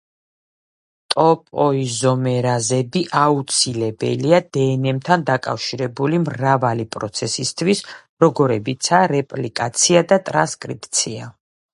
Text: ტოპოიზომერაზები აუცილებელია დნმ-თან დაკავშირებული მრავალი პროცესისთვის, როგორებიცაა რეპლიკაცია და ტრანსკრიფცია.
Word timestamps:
ტოპოიზომერაზები 1.15 3.01
აუცილებელია 3.25 4.39
დნმ-თან 4.57 5.25
დაკავშირებული 5.29 6.21
მრავალი 6.25 6.87
პროცესისთვის, 6.97 7.85
როგორებიცაა 8.25 9.13
რეპლიკაცია 9.15 10.05
და 10.15 10.21
ტრანსკრიფცია. 10.33 11.31